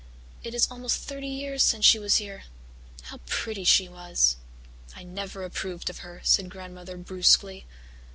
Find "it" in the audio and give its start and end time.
0.43-0.55